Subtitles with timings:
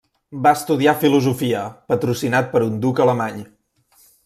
[0.45, 1.61] Va estudiar filosofia,
[1.93, 3.39] patrocinat per un duc alemany.